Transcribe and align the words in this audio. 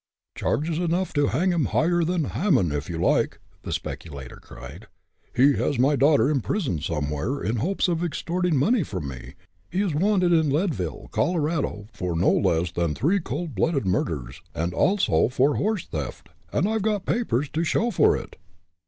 "Charges 0.33 0.79
enough 0.79 1.13
to 1.13 1.27
hang 1.27 1.51
him 1.53 1.65
higher 1.65 2.03
than 2.03 2.23
Haman, 2.23 2.71
if 2.71 2.89
you 2.89 2.97
like," 2.97 3.39
the 3.61 3.71
speculator 3.71 4.37
cried. 4.37 4.87
"He 5.35 5.53
has 5.57 5.77
my 5.77 5.95
daughter 5.95 6.27
imprisoned 6.27 6.81
somewhere, 6.83 7.43
in 7.43 7.57
hopes 7.57 7.87
of 7.87 8.03
extorting 8.03 8.57
money 8.57 8.81
from 8.81 9.07
me; 9.09 9.35
he 9.69 9.79
is 9.83 9.93
wanted 9.93 10.33
in 10.33 10.49
Leadville, 10.49 11.07
Colorado, 11.11 11.85
for 11.93 12.15
no 12.17 12.31
less 12.31 12.71
than 12.71 12.95
three 12.95 13.19
cold 13.19 13.53
blooded 13.53 13.85
murders, 13.85 14.41
and 14.55 14.73
also 14.73 15.29
for 15.29 15.57
horse 15.57 15.85
theft, 15.85 16.29
and 16.51 16.67
I've 16.67 16.81
got 16.81 17.05
papers 17.05 17.47
to 17.49 17.63
show 17.63 17.91
for 17.91 18.17
it!" 18.17 18.37